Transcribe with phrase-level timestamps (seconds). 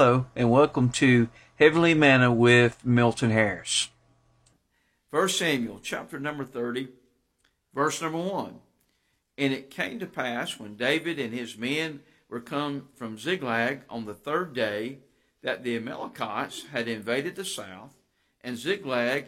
[0.00, 1.28] Hello, and welcome to
[1.58, 3.88] Heavenly Manna with Milton Harris.
[5.10, 6.86] 1 Samuel chapter number 30,
[7.74, 8.60] verse number 1.
[9.38, 11.98] And it came to pass when David and his men
[12.28, 14.98] were come from Ziklag on the third day
[15.42, 17.94] that the Amalekites had invaded the south,
[18.40, 19.24] and Ziklag,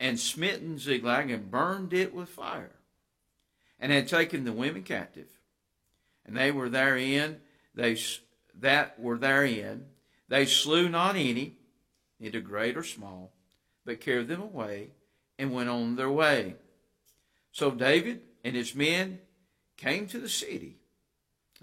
[0.00, 2.76] and smitten Ziklag, and burned it with fire,
[3.78, 5.28] and had taken the women captive.
[6.24, 7.42] And they were therein,
[7.74, 7.98] they
[8.58, 9.84] that were therein,
[10.28, 11.56] they slew not any,
[12.18, 13.32] neither great or small,
[13.84, 14.90] but carried them away,
[15.38, 16.56] and went on their way.
[17.52, 19.20] So David and his men
[19.76, 20.78] came to the city,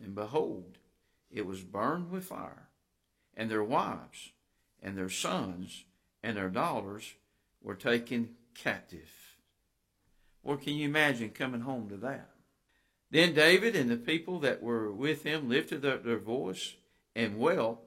[0.02, 0.78] and behold,
[1.30, 2.70] it was burned with fire,
[3.36, 4.32] and their wives,
[4.82, 5.86] and their sons,
[6.22, 7.16] and their daughters
[7.62, 9.10] were taken captive.
[10.42, 12.30] What can you imagine coming home to that?
[13.10, 16.76] Then David and the people that were with him lifted up their voice
[17.16, 17.78] and wept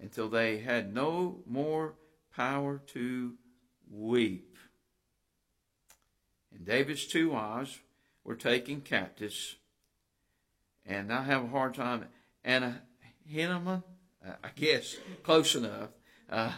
[0.00, 1.94] until they had no more
[2.34, 3.34] power to
[3.90, 4.56] weep.
[6.54, 7.78] And David's two wives
[8.24, 9.56] were taken captives.
[10.84, 12.04] And I have a hard time.
[12.44, 12.82] Anna
[13.30, 13.82] Hinnaman,
[14.26, 15.90] uh, I guess, close enough,
[16.30, 16.52] uh,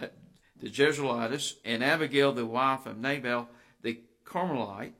[0.61, 3.49] the Jezreelitess, and Abigail, the wife of Nabal,
[3.83, 4.95] the Carmelite.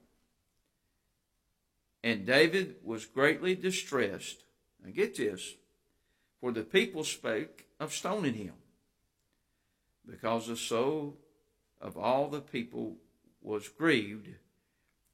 [2.03, 4.45] And David was greatly distressed.
[4.83, 5.55] Now get this,
[6.41, 8.55] for the people spake of stoning him,
[10.07, 11.17] because the soul
[11.81, 12.97] of all the people
[13.41, 14.29] was grieved,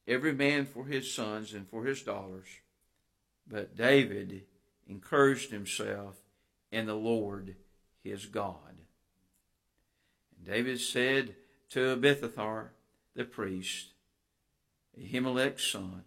[0.06, 2.46] every man for his sons and for his daughters.
[3.46, 4.44] But David
[4.86, 6.16] encouraged himself
[6.72, 7.56] in the Lord
[8.02, 8.78] his God.
[10.36, 11.36] And David said
[11.70, 12.72] to Abithophar
[13.14, 13.92] the priest,
[14.98, 16.04] Ahimelech's son,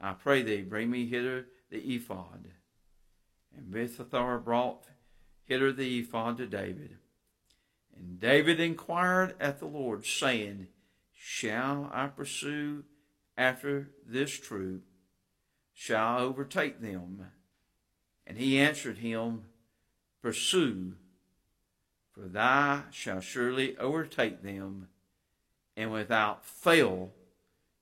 [0.00, 2.48] I pray thee, bring me hither the ephod.
[3.56, 4.84] And Abithophar brought
[5.44, 6.98] hither the ephod to David.
[7.96, 10.68] And David inquired at the Lord, saying,
[11.14, 12.84] Shall I pursue
[13.36, 14.82] after this troop?
[15.72, 17.26] Shall I overtake them?
[18.26, 19.44] And he answered him,
[20.22, 20.94] Pursue,
[22.12, 24.88] for thou shalt surely overtake them,
[25.76, 27.12] and without fail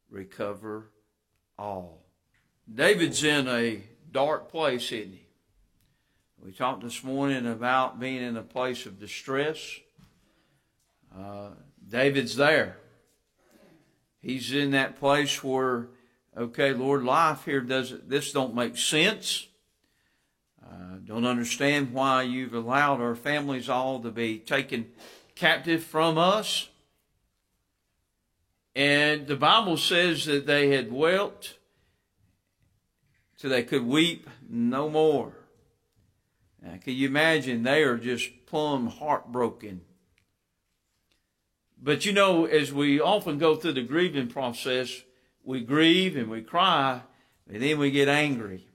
[0.09, 0.91] recover
[1.59, 2.05] all.
[2.73, 5.27] David's in a dark place, isn't he?
[6.43, 9.79] We talked this morning about being in a place of distress.
[11.15, 11.51] Uh,
[11.87, 12.79] David's there.
[14.23, 15.89] He's in that place where,
[16.35, 19.49] okay, Lord, life here doesn't, this don't make sense.
[20.65, 24.87] Uh, don't understand why you've allowed our families all to be taken
[25.35, 26.71] captive from us.
[28.75, 31.59] And the Bible says that they had wept
[33.37, 35.35] so they could weep no more.
[36.63, 37.63] Now, can you imagine?
[37.63, 39.83] They are just plumb heartbroken.
[41.83, 45.03] But you know, as we often go through the grieving process,
[45.43, 47.03] we grieve and we cry,
[47.49, 48.67] and then we get angry.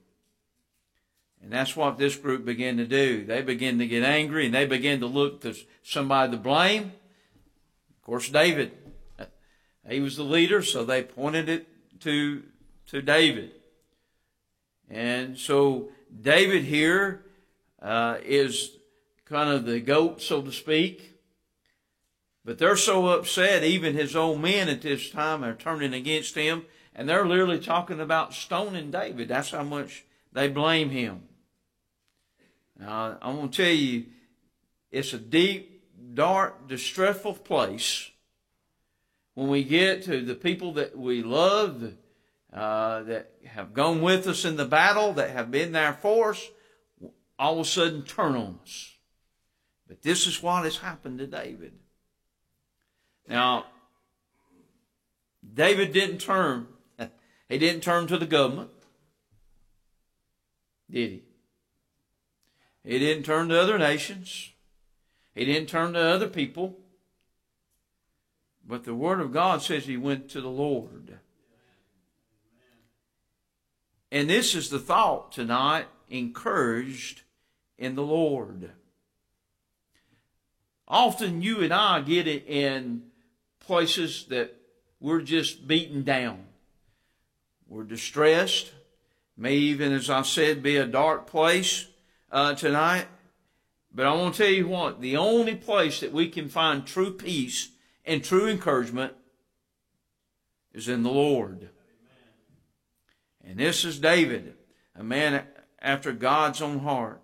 [1.42, 3.24] And that's what this group began to do.
[3.24, 5.54] They began to get angry and they began to look to
[5.84, 6.92] somebody to blame.
[7.90, 8.72] Of course, David.
[9.88, 11.68] He was the leader, so they pointed it
[12.00, 12.42] to,
[12.88, 13.52] to David.
[14.90, 17.25] And so David here
[17.80, 18.70] uh, is
[19.24, 21.14] kind of the goat, so to speak.
[22.44, 26.64] But they're so upset, even his own men at this time are turning against him,
[26.94, 29.28] and they're literally talking about stoning David.
[29.28, 31.22] That's how much they blame him.
[32.78, 34.04] Now, I'm going to tell you,
[34.90, 35.82] it's a deep,
[36.14, 38.10] dark, distressful place
[39.34, 41.92] when we get to the people that we love,
[42.52, 46.48] uh, that have gone with us in the battle, that have been there for us,
[47.38, 48.94] all of a sudden turn on us.
[49.86, 51.72] But this is what has happened to David.
[53.28, 53.66] Now,
[55.54, 56.68] David didn't turn,
[57.48, 58.70] he didn't turn to the government,
[60.90, 61.22] did he?
[62.84, 64.52] He didn't turn to other nations.
[65.34, 66.78] He didn't turn to other people.
[68.66, 71.18] But the Word of God says he went to the Lord.
[74.12, 77.22] And this is the thought tonight encouraged
[77.78, 78.70] in the Lord.
[80.88, 83.02] Often you and I get it in
[83.60, 84.54] places that
[85.00, 86.44] we're just beaten down.
[87.68, 88.72] We're distressed.
[89.36, 91.88] May even, as I said, be a dark place
[92.30, 93.06] uh, tonight.
[93.92, 97.12] But I want to tell you what, the only place that we can find true
[97.12, 97.70] peace
[98.04, 99.14] and true encouragement
[100.72, 101.70] is in the Lord.
[103.44, 104.54] And this is David,
[104.94, 105.44] a man
[105.80, 107.20] after God's own heart.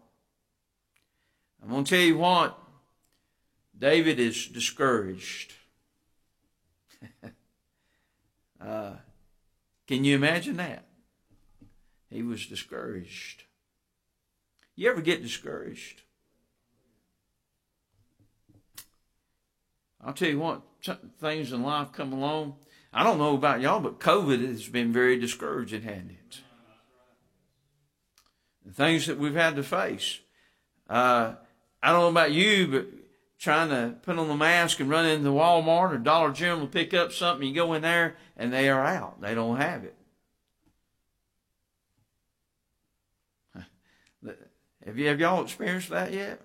[1.63, 2.59] I'm going to tell you what,
[3.79, 5.55] David is discouraged.
[8.61, 8.93] uh,
[9.87, 10.85] can you imagine that?
[12.11, 13.45] He was discouraged.
[14.75, 16.03] You ever get discouraged?
[20.05, 20.63] I'll tell you what,
[21.21, 22.57] things in life come along.
[22.93, 26.41] I don't know about y'all, but COVID has been very discouraging, hasn't it?
[28.67, 30.19] The things that we've had to face.
[30.91, 31.35] Uh,
[31.83, 32.87] I don't know about you, but
[33.43, 36.95] trying to put on the mask and run into Walmart or Dollar General to pick
[36.95, 39.21] up something, you go in there and they are out.
[39.21, 39.97] They don't have it.
[44.87, 46.41] Have you have y'all experienced that yet?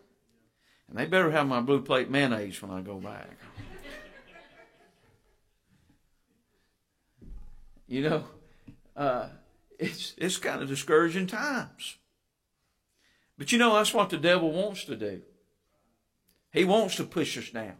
[0.89, 3.29] And they better have my blue plate mayonnaise when I go back.
[7.87, 8.23] you know,
[8.95, 9.29] uh,
[9.79, 11.97] it's it's kind of discouraging times.
[13.37, 15.21] But you know that's what the devil wants to do.
[16.57, 17.75] He wants to push us down.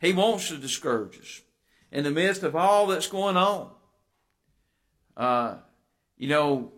[0.00, 1.40] He wants to discourage us
[1.92, 3.70] in the midst of all that's going on.
[5.16, 5.54] Uh,
[6.16, 6.72] you know,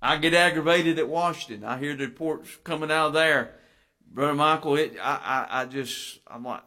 [0.00, 1.68] I get aggravated at Washington.
[1.68, 3.56] I hear the reports coming out of there.
[4.10, 6.62] Brother Michael, it, I, I, I just, I'm like,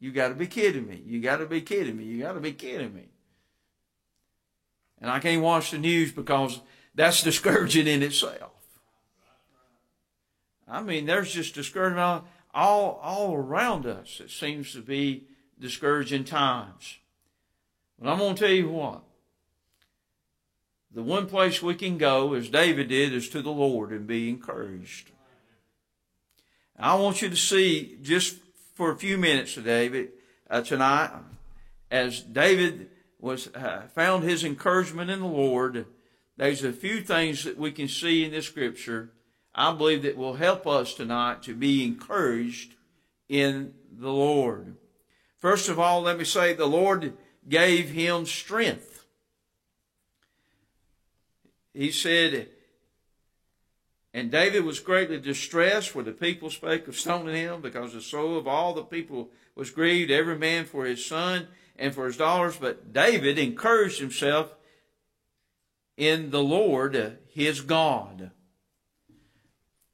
[0.00, 1.00] you got to be kidding me.
[1.06, 2.02] You got to be kidding me.
[2.02, 3.06] You got to be kidding me.
[5.00, 6.60] And I can't watch the news because
[6.96, 8.50] that's discouraging in itself.
[10.66, 12.24] I mean, there's just discouragement
[12.54, 14.20] all, all around us.
[14.20, 15.24] It seems to be
[15.60, 16.98] discouraging times.
[17.98, 19.02] But I'm going to tell you what.
[20.94, 24.28] The one place we can go, as David did, is to the Lord and be
[24.28, 25.10] encouraged.
[26.78, 28.36] I want you to see just
[28.74, 30.08] for a few minutes today,
[30.48, 31.10] uh, tonight,
[31.90, 32.88] as David
[33.20, 35.86] was uh, found his encouragement in the Lord.
[36.36, 39.10] There's a few things that we can see in this scripture.
[39.58, 42.74] I believe that will help us tonight to be encouraged
[43.28, 44.76] in the Lord.
[45.36, 47.12] First of all, let me say the Lord
[47.48, 48.98] gave him strength
[51.78, 52.48] he said,
[54.12, 58.36] And David was greatly distressed, for the people spake of stoning him, because the soul
[58.36, 61.46] of all the people was grieved, every man for his son
[61.76, 62.56] and for his daughters.
[62.56, 64.56] But David encouraged himself
[65.96, 68.32] in the Lord, uh, his God.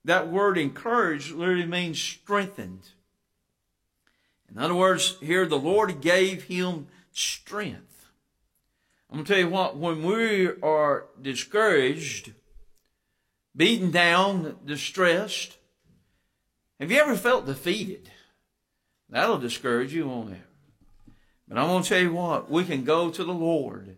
[0.05, 2.89] That word encouraged literally means strengthened.
[4.51, 8.07] In other words, here the Lord gave him strength.
[9.11, 12.33] I'm going to tell you what, when we are discouraged,
[13.55, 15.57] beaten down, distressed,
[16.81, 18.11] have you ever felt defeated?
[19.09, 20.43] That'll discourage you, won't it?
[21.49, 23.97] But I'm going to tell you what, we can go to the Lord,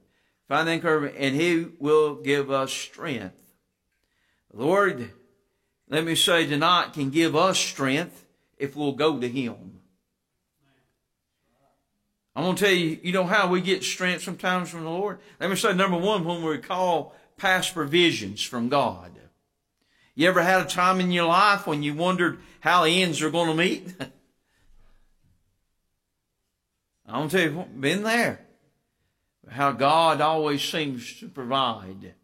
[0.48, 3.34] find encouragement, and He will give us strength.
[4.52, 5.10] The Lord,
[5.88, 8.24] let me say tonight, can give us strength
[8.58, 9.80] if we'll go to Him.
[12.34, 15.20] I'm going to tell you, you know how we get strength sometimes from the Lord?
[15.40, 19.12] Let me say, number one, when we recall past provisions from God.
[20.14, 23.30] You ever had a time in your life when you wondered how the ends are
[23.30, 23.94] going to meet?
[27.06, 28.40] I'm going to tell you, been there.
[29.48, 32.14] How God always seems to provide.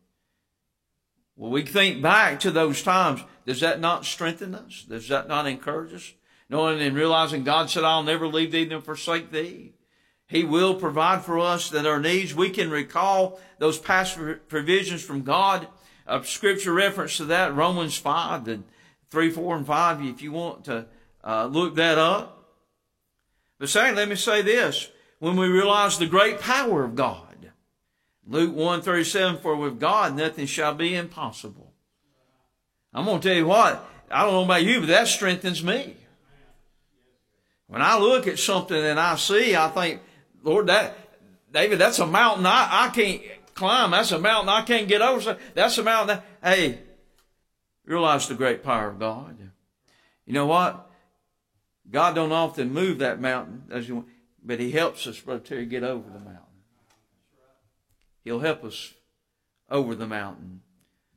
[1.36, 3.22] Well, we think back to those times.
[3.46, 4.84] Does that not strengthen us?
[4.88, 6.12] Does that not encourage us?
[6.48, 9.72] Knowing and realizing God said, I'll never leave thee nor forsake thee.
[10.26, 12.34] He will provide for us that our needs.
[12.34, 14.18] We can recall those past
[14.48, 15.66] provisions from God.
[16.06, 18.64] A scripture reference to that, Romans 5 and
[19.10, 20.86] 3, 4, and 5, if you want to
[21.22, 22.56] uh, look that up.
[23.58, 24.90] But second, let me say this.
[25.18, 27.31] When we realize the great power of God,
[28.26, 31.72] Luke 1, 37, for with God nothing shall be impossible.
[32.94, 35.96] I'm going to tell you what, I don't know about you, but that strengthens me.
[37.66, 40.02] When I look at something and I see, I think,
[40.42, 40.94] Lord, that,
[41.50, 43.22] David, that's a mountain I, I can't
[43.54, 43.92] climb.
[43.92, 45.38] That's a mountain I can't get over.
[45.54, 46.18] That's a mountain.
[46.18, 46.80] That, hey,
[47.86, 49.38] realize the great power of God.
[50.26, 50.90] You know what?
[51.90, 54.06] God don't often move that mountain, as you,
[54.42, 56.51] but He helps us, Brother Terry, get over the mountain.
[58.24, 58.94] He'll help us
[59.70, 60.60] over the mountain.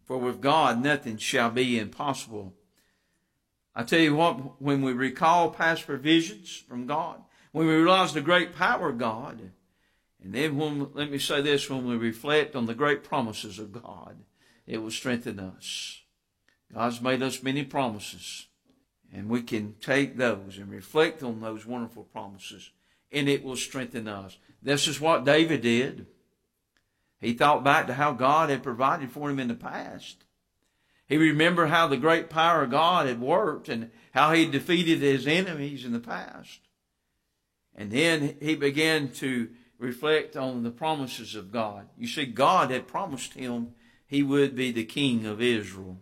[0.04, 2.54] For with God, nothing shall be impossible.
[3.76, 7.22] I tell you what, when we recall past provisions from God,
[7.52, 9.52] when we realize the great power of God,
[10.24, 13.72] and then when, let me say this, when we reflect on the great promises of
[13.72, 14.18] God,
[14.66, 16.02] it will strengthen us.
[16.74, 18.48] God's made us many promises,
[19.14, 22.72] and we can take those and reflect on those wonderful promises,
[23.12, 24.38] and it will strengthen us.
[24.62, 26.08] This is what David did.
[27.20, 30.24] He thought back to how God had provided for him in the past.
[31.08, 35.28] He remembered how the great power of God had worked and how he defeated his
[35.28, 36.60] enemies in the past.
[37.76, 41.88] And then he began to reflect on the promises of God.
[41.98, 43.74] You see, God had promised him
[44.08, 46.00] he would be the king of Israel.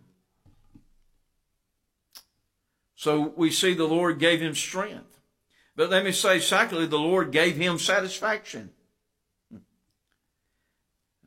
[2.96, 5.20] So we see the Lord gave him strength.
[5.75, 8.70] But let me say, secondly, the Lord gave him satisfaction.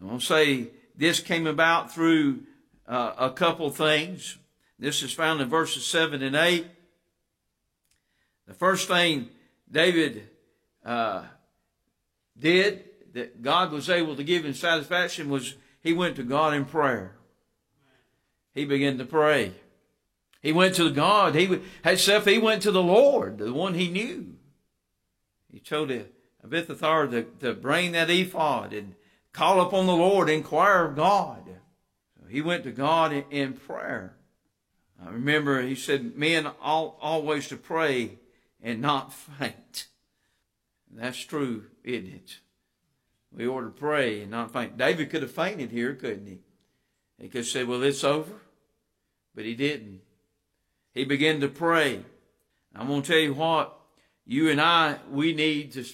[0.01, 2.41] I want to say this came about through
[2.87, 4.39] uh, a couple things.
[4.79, 6.67] This is found in verses 7 and 8.
[8.47, 9.29] The first thing
[9.71, 10.29] David
[10.85, 11.25] uh,
[12.39, 12.85] did
[13.15, 17.17] that God was able to give him satisfaction was he went to God in prayer.
[18.55, 19.53] He began to pray.
[20.43, 21.35] He went to God.
[21.35, 22.25] He himself.
[22.27, 24.35] He went to the Lord, the one he knew.
[25.51, 25.91] He told
[26.45, 28.95] Abiathar to, to bring that ephod and
[29.37, 31.43] call upon the Lord, inquire of God.
[32.19, 34.17] So he went to God in, prayer.
[35.05, 38.19] I remember he said, "Men all, always to pray
[38.63, 39.89] and not faint."
[40.91, 42.39] And that's true, isn't it?
[43.31, 44.79] We ought to pray and not faint.
[44.79, 46.39] David could have fainted here, couldn't he?
[47.21, 48.41] He could say, "Well, it's over,"
[49.35, 50.01] but he didn't.
[50.95, 52.03] He began to pray.
[52.75, 53.79] I'm going to tell you what,
[54.25, 55.85] you and I, we need to,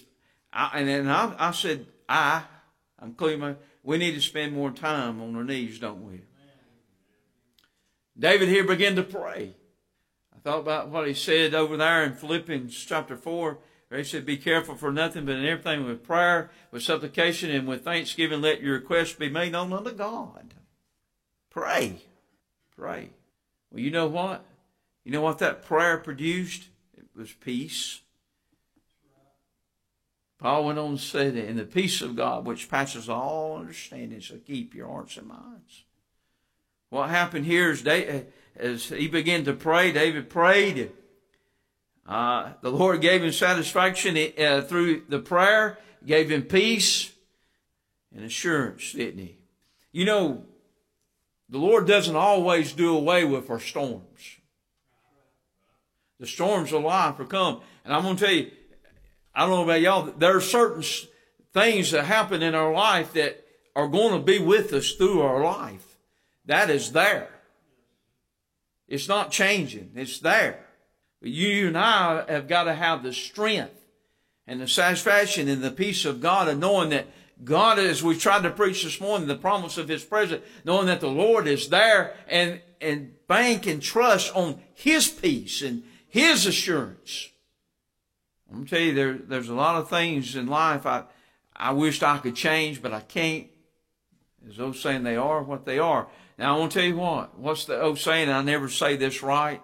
[0.53, 2.43] I, and then I, I said, I,
[3.03, 6.23] including my, we need to spend more time on our knees, don't we?
[8.19, 9.55] David here began to pray.
[10.35, 14.27] I thought about what he said over there in Philippians chapter 4, where he said,
[14.27, 18.63] Be careful for nothing, but in everything with prayer, with supplication, and with thanksgiving, let
[18.63, 20.55] your requests be made known unto God.
[21.51, 22.03] Pray.
[22.77, 23.11] Pray.
[23.71, 24.45] Well, you know what?
[25.05, 26.69] You know what that prayer produced?
[26.97, 28.03] It was peace.
[30.43, 34.19] Paul went on to say that in the peace of God, which passes all understanding,
[34.19, 35.85] shall keep your hearts and minds.
[36.91, 40.91] What happened here is David, as he began to pray, David prayed.
[42.05, 47.13] Uh, the Lord gave him satisfaction uh, through the prayer, gave him peace
[48.13, 49.39] and assurance, didn't he?
[49.93, 50.45] You know,
[51.49, 54.39] the Lord doesn't always do away with our storms.
[56.19, 57.61] The storms of life will come.
[57.85, 58.51] And I'm going to tell you,
[59.35, 60.85] I don't know about y'all, there are certain
[61.53, 65.43] things that happen in our life that are going to be with us through our
[65.43, 65.97] life.
[66.47, 67.31] That is there.
[68.89, 69.93] It's not changing.
[69.95, 70.67] It's there.
[71.21, 73.81] But you and I have got to have the strength
[74.47, 77.07] and the satisfaction and the peace of God and knowing that
[77.45, 81.01] God, as we tried to preach this morning, the promise of His presence, knowing that
[81.01, 87.31] the Lord is there and, and bank and trust on His peace and his assurance.
[88.53, 91.05] I'm tell you, there, there's a lot of things in life I,
[91.57, 93.47] I wished I could change, but I can't.
[94.49, 96.09] As those saying they are what they are.
[96.39, 97.39] Now I want to tell you what.
[97.39, 98.29] What's the old saying?
[98.29, 99.63] I never say this right.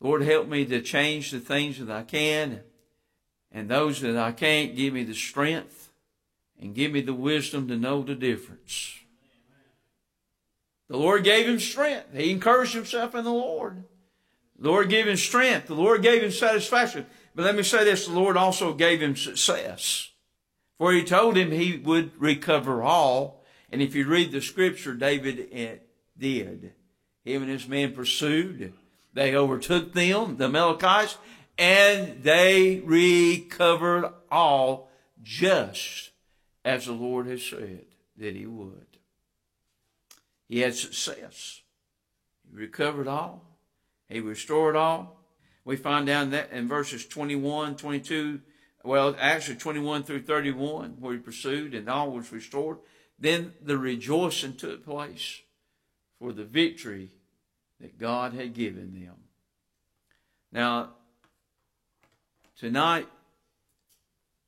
[0.00, 2.60] Lord, help me to change the things that I can,
[3.50, 5.90] and those that I can't, give me the strength
[6.60, 8.94] and give me the wisdom to know the difference.
[10.88, 12.14] The Lord gave him strength.
[12.14, 13.84] He encouraged himself in the Lord.
[14.58, 15.66] The Lord gave him strength.
[15.66, 17.06] The Lord gave him satisfaction.
[17.38, 20.10] But let me say this, the Lord also gave him success.
[20.76, 23.44] For he told him he would recover all.
[23.70, 25.76] And if you read the scripture, David eh,
[26.18, 26.72] did.
[27.24, 28.72] Him and his men pursued.
[29.14, 31.16] They overtook them, the Amalekites,
[31.56, 34.90] and they recovered all
[35.22, 36.10] just
[36.64, 37.84] as the Lord has said
[38.16, 38.98] that he would.
[40.48, 41.62] He had success.
[42.50, 43.44] He recovered all.
[44.08, 45.17] He restored all.
[45.68, 48.40] We find down that in verses 21, 22,
[48.84, 52.78] well, actually 21 through 31, where he pursued and all was restored.
[53.18, 55.42] Then the rejoicing took place
[56.18, 57.10] for the victory
[57.82, 59.16] that God had given them.
[60.50, 60.92] Now,
[62.58, 63.06] tonight,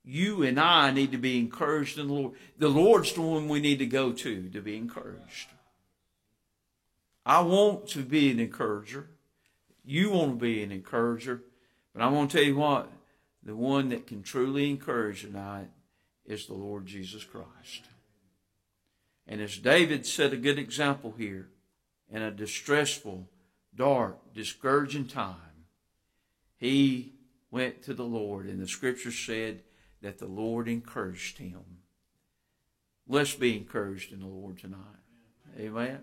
[0.02, 2.32] you and I need to be encouraged in the Lord.
[2.56, 5.48] The Lord's the one we need to go to to be encouraged.
[7.26, 9.10] I want to be an encourager.
[9.84, 11.42] You want to be an encourager.
[11.92, 12.90] But I want to tell you what,
[13.42, 15.68] the one that can truly encourage tonight
[16.24, 17.88] is the Lord Jesus Christ.
[19.26, 21.48] And as David set a good example here,
[22.10, 23.28] in a distressful,
[23.74, 25.36] dark, discouraging time,
[26.56, 27.14] he
[27.50, 29.62] went to the Lord, and the scripture said
[30.02, 31.60] that the Lord encouraged him.
[33.08, 34.78] Let's be encouraged in the Lord tonight.
[35.58, 36.00] Amen.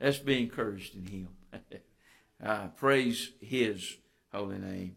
[0.00, 1.28] Let's be encouraged in him.
[2.42, 3.96] Uh, praise His
[4.32, 4.96] holy name.